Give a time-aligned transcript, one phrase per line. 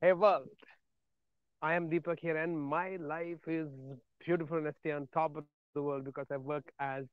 [0.00, 0.48] Hey world,
[1.62, 3.68] I am Deepak here, and my life is
[4.24, 7.06] beautiful and I stay on top of the world because I work as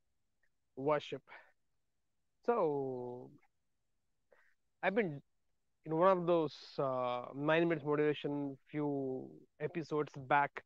[0.78, 1.24] worship.
[2.46, 3.30] So
[4.82, 5.22] I've been
[5.86, 9.30] in one of those uh, nine minutes motivation few
[9.60, 10.64] episodes back.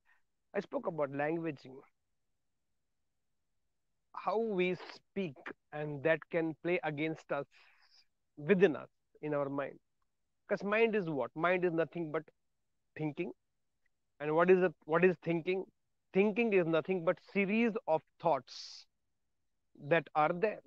[0.56, 1.78] I spoke about languaging,
[4.16, 5.36] how we speak,
[5.74, 7.46] and that can play against us
[8.38, 8.90] within us
[9.22, 9.80] in our mind.
[10.52, 11.34] Because mind is what?
[11.34, 12.24] Mind is nothing but
[12.98, 13.32] thinking.
[14.20, 15.64] And what is what is thinking?
[16.14, 18.86] Thinking is nothing but series of thoughts
[19.88, 20.60] that are there.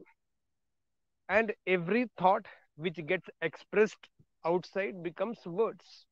[1.28, 4.09] And every thought which gets expressed
[4.46, 6.06] outside becomes words.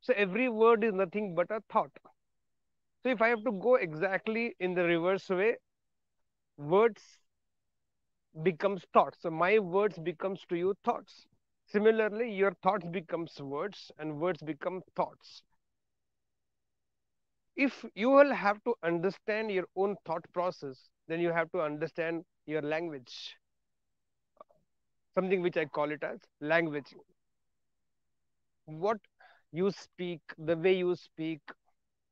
[0.00, 1.90] So every word is nothing but a thought.
[3.02, 5.56] So if i have to go exactly in the reverse way
[6.56, 7.02] words
[8.42, 9.18] becomes thoughts.
[9.22, 11.26] So my words becomes to you thoughts
[11.66, 15.42] similarly your thoughts becomes words and words become thoughts
[17.56, 22.24] if you will have to understand your own thought process, then you have to understand
[22.46, 23.36] your language,
[25.14, 26.94] something which I call it as language.
[28.66, 28.98] What
[29.50, 31.40] you speak, the way you speak,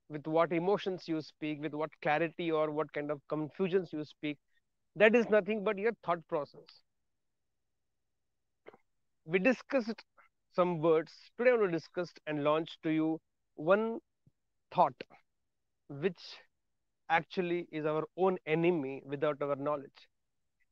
[0.08, 4.38] with what emotions you speak, with what clarity or what kind of confusions you speak,
[4.96, 6.82] that is nothing but your thought process.
[9.26, 10.02] We discussed
[10.54, 11.12] some words.
[11.36, 13.20] Today I want to discuss and launch to you
[13.54, 14.00] one
[14.72, 14.94] thought
[15.88, 16.22] which
[17.08, 20.08] actually is our own enemy without our knowledge.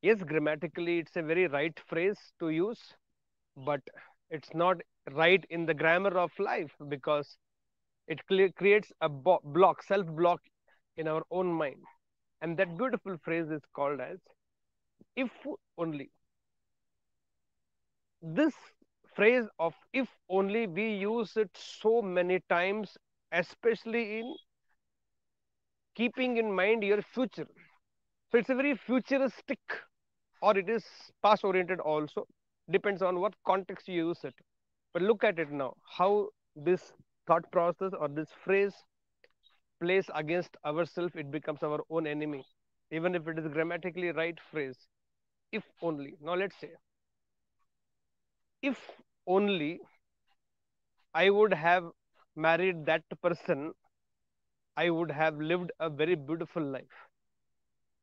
[0.01, 2.81] Yes, grammatically, it's a very right phrase to use,
[3.57, 3.81] but
[4.29, 7.37] it's not right in the grammar of life because
[8.07, 10.41] it creates a block, self block
[10.97, 11.83] in our own mind.
[12.41, 14.19] And that beautiful phrase is called as
[15.15, 15.31] if
[15.77, 16.11] only.
[18.23, 18.55] This
[19.15, 22.97] phrase of if only we use it so many times,
[23.31, 24.35] especially in
[25.95, 27.47] keeping in mind your future.
[28.31, 29.59] So it's a very futuristic
[30.41, 30.85] or it is
[31.23, 32.27] past oriented also.
[32.71, 34.35] Depends on what context you use it.
[34.93, 36.93] But look at it now, how this
[37.27, 38.73] thought process or this phrase
[39.79, 42.45] plays against ourselves, it becomes our own enemy.
[42.91, 44.77] Even if it is grammatically right phrase.
[45.51, 46.15] If only.
[46.21, 46.71] Now let's say,
[48.63, 48.79] if
[49.27, 49.79] only
[51.15, 51.91] I would have
[52.35, 53.73] married that person
[54.77, 57.07] I would have lived a very beautiful life.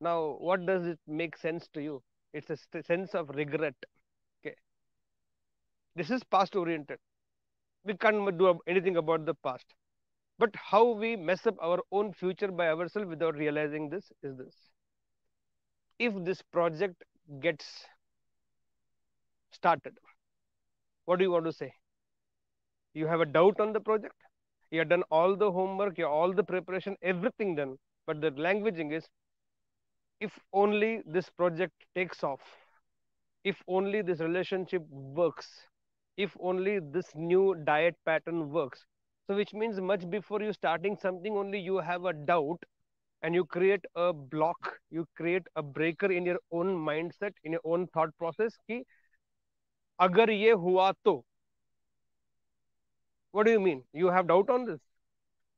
[0.01, 2.03] Now, what does it make sense to you?
[2.33, 3.75] It's a sense of regret.
[4.41, 4.57] Okay.
[5.97, 6.99] This is past oriented.
[7.85, 9.67] We can't do anything about the past.
[10.39, 14.55] But how we mess up our own future by ourselves without realizing this is this.
[15.99, 17.05] If this project
[17.41, 17.87] gets
[19.53, 19.97] started,
[21.11, 21.73] what do you want to say?
[22.95, 24.15] You have a doubt on the project?
[24.71, 27.77] you have done all the homework, you all the preparation, everything done.
[28.07, 29.09] But the languaging is,
[30.21, 32.41] if only this project takes off,
[33.45, 35.49] if only this relationship works,
[36.17, 38.85] if only this new diet pattern works.
[39.27, 42.63] So which means much before you starting something, only you have a doubt
[43.23, 47.61] and you create a block, you create a breaker in your own mindset, in your
[47.65, 48.85] own thought process कि
[50.07, 51.25] agar ye hua to.
[53.33, 53.85] What do you mean?
[53.93, 54.81] You have doubt on this?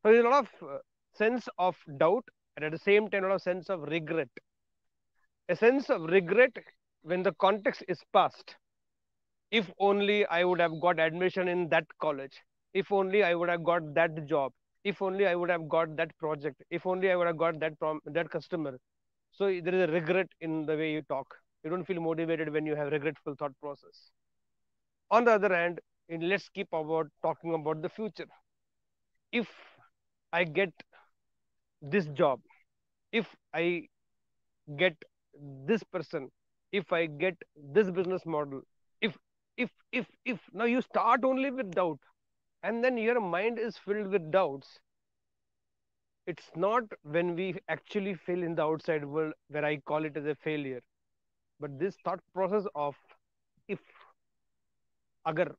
[0.02, 0.78] So there's a lot of uh,
[1.12, 2.24] sense of doubt
[2.56, 4.28] and at the same time a lot of sense of regret.
[5.48, 6.56] A sense of regret
[7.02, 8.56] when the context is past.
[9.50, 12.42] If only I would have got admission in that college.
[12.74, 14.52] If only I would have got that job.
[14.84, 16.62] If only I would have got that project.
[16.70, 18.78] If only I would have got that prom- that customer.
[19.32, 21.36] So there is a regret in the way you talk.
[21.64, 24.10] You don't feel motivated when you have regretful thought process.
[25.12, 28.26] On the other hand, and let's keep about talking about the future.
[29.32, 29.48] If
[30.32, 30.72] i get
[31.94, 32.40] this job
[33.12, 33.88] if i
[34.76, 34.96] get
[35.70, 36.28] this person
[36.72, 37.36] if i get
[37.78, 38.62] this business model
[39.00, 39.16] if
[39.56, 41.98] if if if now you start only with doubt
[42.62, 44.78] and then your mind is filled with doubts.
[46.26, 50.26] It's not when we actually fail in the outside world where i call it as
[50.26, 50.82] a failure
[51.60, 52.96] but this thought process of
[55.26, 55.56] agar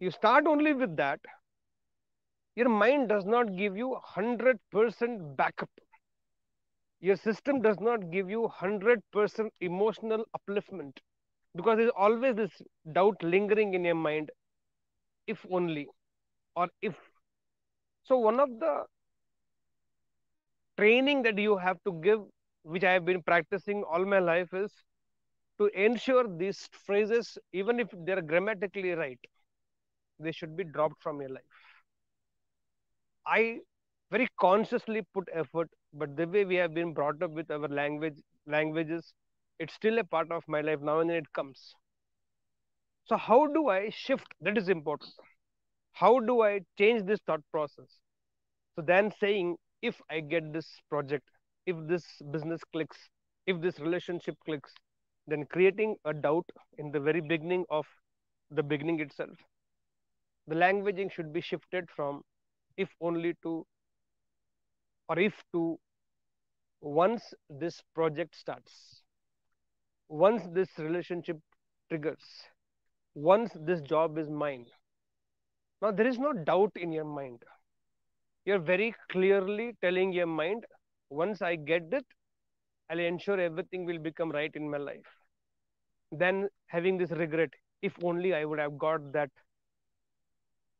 [0.00, 1.20] you start only with that,
[2.56, 5.70] your mind does not give you 100% backup.
[7.00, 10.98] Your system does not give you 100% emotional upliftment
[11.54, 12.50] because there's always this
[12.92, 14.30] doubt lingering in your mind
[15.26, 15.86] if only
[16.56, 16.94] or if.
[18.04, 18.84] So, one of the
[20.76, 22.20] training that you have to give,
[22.62, 24.72] which I have been practicing all my life, is
[25.58, 29.18] to ensure these phrases, even if they're grammatically right,
[30.18, 31.42] they should be dropped from your life.
[33.26, 33.60] I
[34.10, 38.18] very consciously put effort, but the way we have been brought up with our language
[38.46, 39.12] languages,
[39.58, 41.74] it's still a part of my life now and then it comes.
[43.04, 44.26] So how do I shift?
[44.40, 45.12] That is important.
[45.92, 47.98] How do I change this thought process?
[48.76, 51.28] So then saying, if I get this project,
[51.66, 52.98] if this business clicks,
[53.46, 54.72] if this relationship clicks,
[55.26, 56.48] then creating a doubt
[56.78, 57.86] in the very beginning of
[58.50, 59.36] the beginning itself.
[60.46, 62.22] The languaging should be shifted from
[62.76, 63.66] if only to
[65.08, 65.78] or if to
[66.80, 69.02] once this project starts,
[70.08, 71.38] once this relationship
[71.88, 72.24] triggers,
[73.14, 74.66] once this job is mine.
[75.80, 77.42] Now, there is no doubt in your mind.
[78.44, 80.64] You're very clearly telling your mind,
[81.10, 82.04] once I get it,
[82.90, 85.06] I'll ensure everything will become right in my life.
[86.12, 87.50] Then having this regret,
[87.82, 89.30] if only I would have got that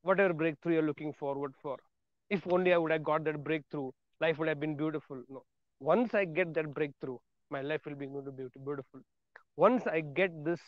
[0.03, 1.77] whatever breakthrough you're looking forward for.
[2.31, 3.91] If only I would have got that breakthrough,
[4.21, 5.23] life would have been beautiful.
[5.29, 5.45] No.
[5.81, 7.19] Once I get that breakthrough,
[7.51, 9.01] my life will be going to be beautiful.
[9.57, 10.61] Once I get this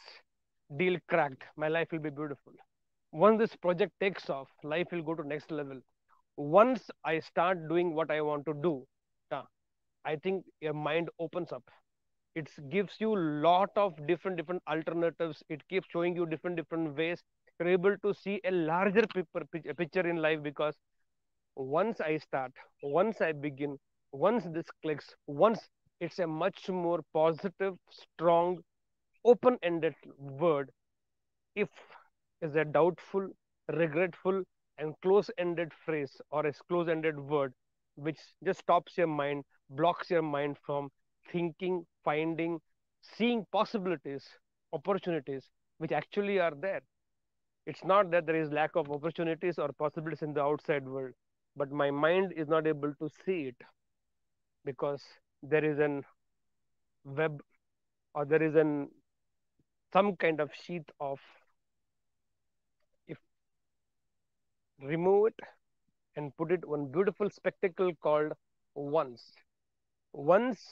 [0.76, 2.52] deal cracked, my life will be beautiful.
[3.12, 5.80] Once this project takes off, life will go to next level.
[6.36, 8.86] Once I start doing what I want to do,
[10.06, 11.64] I think your mind opens up.
[12.34, 15.42] It gives you a lot of different different alternatives.
[15.50, 17.22] It keeps showing you different different ways.
[17.58, 19.02] You're able to see a larger
[19.76, 20.76] picture in life because
[21.56, 23.78] once I start, once I begin,
[24.12, 25.68] once this clicks, once
[26.00, 28.60] it's a much more positive, strong,
[29.24, 30.70] open-ended word.
[31.56, 31.68] If
[32.40, 33.28] is a doubtful,
[33.68, 34.44] regretful,
[34.78, 37.52] and close-ended phrase or a close-ended word,
[37.96, 40.90] which just stops your mind, blocks your mind from
[41.32, 42.60] thinking, finding,
[43.02, 44.24] seeing possibilities,
[44.72, 46.82] opportunities, which actually are there.
[47.66, 51.14] It's not that there is lack of opportunities or possibilities in the outside world,
[51.56, 53.56] but my mind is not able to see it
[54.64, 55.02] because
[55.42, 56.02] there is an
[57.04, 57.40] web
[58.14, 58.90] or there is an
[59.92, 61.18] some kind of sheath of
[63.08, 63.18] if
[64.80, 65.40] remove it
[66.16, 68.32] and put it one beautiful spectacle called
[68.74, 69.32] once.
[70.12, 70.62] Once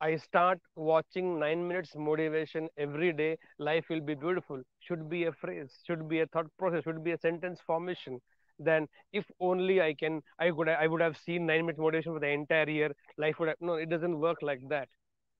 [0.00, 4.62] I start watching nine minutes motivation every day, life will be beautiful.
[4.80, 8.20] Should be a phrase, should be a thought process, should be a sentence formation.
[8.58, 12.20] Then, if only I can, I could, I would have seen nine minutes motivation for
[12.20, 12.92] the entire year.
[13.16, 13.74] Life would have no.
[13.74, 14.88] It doesn't work like that.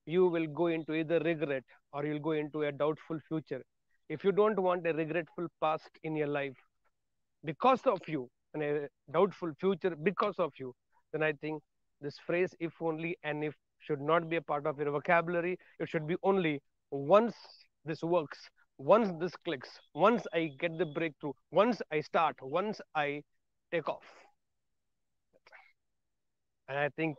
[0.05, 1.63] You will go into either regret
[1.93, 3.63] or you'll go into a doubtful future.
[4.09, 6.57] If you don't want a regretful past in your life
[7.43, 10.73] because of you, a doubtful future because of you,
[11.13, 11.61] then I think
[12.01, 15.57] this phrase, if only and if, should not be a part of your vocabulary.
[15.79, 16.61] It should be only
[16.91, 17.35] once
[17.85, 18.37] this works,
[18.77, 23.23] once this clicks, once I get the breakthrough, once I start, once I
[23.71, 24.03] take off.
[26.67, 27.17] And I think,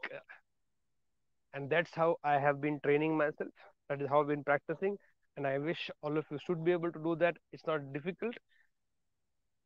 [1.52, 3.50] and that's how I have been training myself.
[3.88, 4.96] That is how I've been practicing.
[5.36, 7.36] And I wish all of you should be able to do that.
[7.52, 8.34] It's not difficult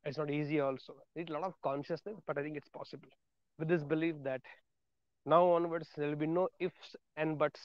[0.06, 0.94] it's not easy also.
[1.16, 3.08] Need a lot of consciousness but i think it's possible.
[3.58, 4.42] With this belief that
[5.26, 7.60] now onwards there will be no ifs and buts.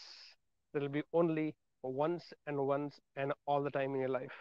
[0.74, 4.34] There will be only once and once and all the time in your life